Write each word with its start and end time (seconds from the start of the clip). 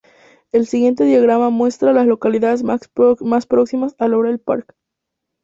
El 0.51 0.65
siguiente 0.65 1.03
diagrama 1.03 1.51
muestra 1.51 1.91
a 1.91 1.93
las 1.93 2.07
localidades 2.07 2.63
más 2.63 2.87
próximas 3.45 3.93
a 3.99 4.07
Laurel 4.07 4.39
Park. 4.39 4.73